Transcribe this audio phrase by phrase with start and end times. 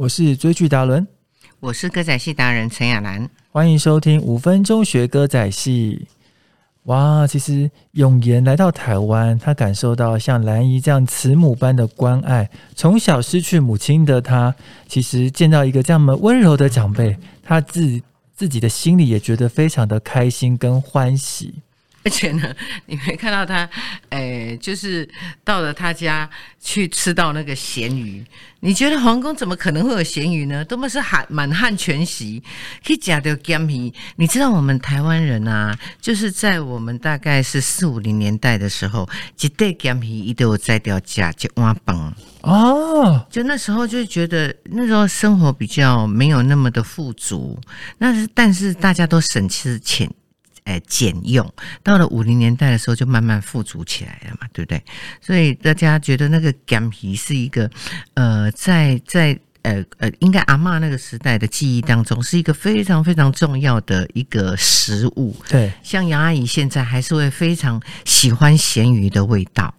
[0.00, 1.06] 我是追剧达伦，
[1.60, 6.08] 我是歌仔戏达人陈雅兰，欢迎收听五分钟学歌仔戏。
[6.84, 12.48] 哇，其实永言来到台湾，他感受到像兰姨这样慈母般的关爱。
[12.74, 14.54] 从小失去母亲的他，
[14.88, 18.00] 其实见到一个这么温柔的长辈，他自
[18.34, 21.56] 自己的心里也觉得非常的开心跟欢喜。
[22.02, 22.54] 而且呢，
[22.86, 23.68] 你没看到他，
[24.08, 25.08] 诶，就是
[25.44, 26.28] 到了他家
[26.58, 28.24] 去吃到那个咸鱼。
[28.62, 30.64] 你觉得皇宫怎么可能会有咸鱼呢？
[30.64, 32.42] 多么是汉满汉全席，
[32.86, 33.92] 可以夹掉干皮。
[34.16, 39.08] 你知道我们台湾人啊，就是在我们大概是四五零年代的时候，
[39.40, 43.26] 一袋干皮一都有摘掉夹一碗饭哦。
[43.30, 47.58] 就那时候就觉得那时候生活比较没有那么的富足，
[47.98, 50.10] 那是但是大家都省吃俭。
[50.64, 54.82] 哎，简用到了五零年代的时候，就慢慢富足起来了嘛，对不对？
[55.20, 57.70] 所以大家觉得那个干皮是一个，
[58.14, 65.36] 呃，在在呃呃，应该阿妈那个时代的记忆当中，是一个非常非常重要的一个食物。
[65.48, 69.74] 对，像杨阿姨现在还是会非常喜欢咸鱼的味道。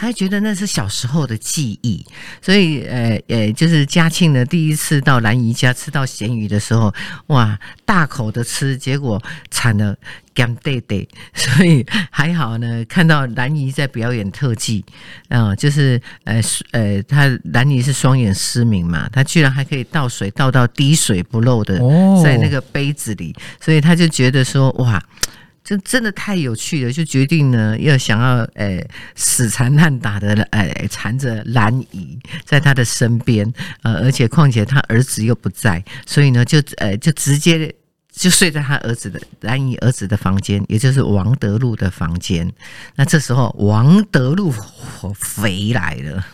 [0.00, 2.02] 他觉得那是小时候的记忆，
[2.40, 6.90] 所以呃呃，就是嘉庆呢第一次到兰姨家吃到咸鱼的时候，
[7.26, 9.94] 哇，大口的吃，结果惨了，
[10.32, 14.82] 干爹爹， 所以还好呢，看到兰姨在表演特技，
[15.28, 21.78] 啊，就是呃呃，他兰姨是双眼失明嘛，他居然还可以倒水倒到滴水不漏的
[22.24, 24.98] 在那个杯子里，所以他就觉得说哇。
[25.62, 37.72] 这真的太有趣了，就决定呢要想要诶死缠烂打的诶缠着兰姨在他的身边，呃，而且况且他儿子又不在，所以呢就呃就直接
[38.10, 42.50] 就睡在他儿子的兰姨儿子的房间，也就是王德禄的房间。
[42.96, 44.52] 那这时候王德禄
[45.36, 46.26] 回来了。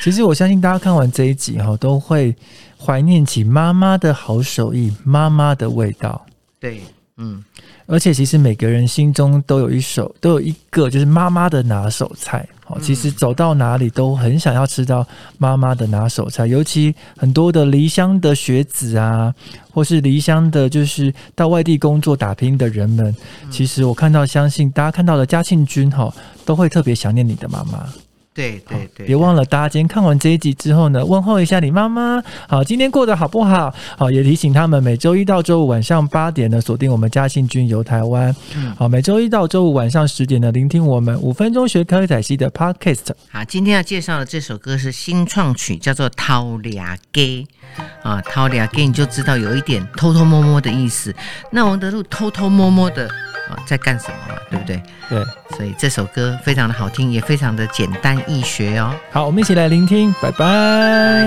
[0.00, 2.34] 其实我相信大家看完这一集哈，都会
[2.78, 6.24] 怀念起妈妈的好手艺，妈妈的味道。
[6.58, 6.80] 对，
[7.18, 7.44] 嗯。
[7.86, 12.46] 而且其实每个人心中都有一首，都有一个就是妈妈的拿手菜。
[12.66, 15.06] 哦，其实走到哪里都很想要吃到
[15.38, 16.46] 妈妈的拿手菜。
[16.46, 19.34] 尤其很多的离乡的学子啊，
[19.72, 23.16] 或是离乡的，就是到外地工作打拼的人们，
[23.50, 26.12] 其实我看到，相信大家看到的嘉庆君哈，
[26.44, 27.88] 都会特别想念你的妈妈。
[28.34, 32.22] 对对对，别忘了，大家今天看完这一集之后呢，问候一下你妈妈。
[32.48, 33.74] 好，今天过得好不好？
[33.96, 38.32] 好，也提醒他们每周一到周五晚上八点呢，锁定我们嘉信君游台湾。
[38.76, 43.08] 好，每周一到周五晚上十点呢，聆听我们五分钟学科仔戏的 Podcast。
[43.32, 47.42] 好，今天要介绍的这首歌是新创曲，叫做《掏俩给》
[48.02, 51.12] 啊，《掏俩给》你就知道有一点偷偷摸摸的意思。
[51.50, 53.08] 那王德禄偷偷摸摸的
[53.50, 53.58] 啊。
[53.66, 54.37] 在干什么嘛？
[54.50, 54.82] 对不对？
[55.08, 55.24] 对，
[55.56, 58.94] 所以这首歌非常的好听，也非常的简单易学哦。
[59.10, 61.26] 好，我们一起来聆听，拜拜。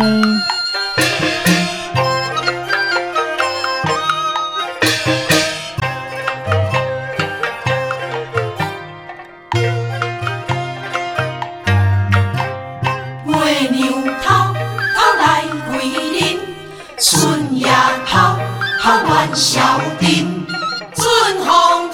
[13.26, 13.92] 月娘
[14.24, 14.54] 偷
[14.96, 16.40] 偷来桂林，
[16.98, 17.68] 春夜
[18.08, 18.18] 偷
[18.82, 20.46] 偷玩小丁，
[20.96, 21.91] 春风。